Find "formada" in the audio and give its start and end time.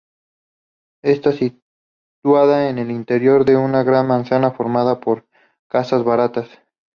4.49-4.99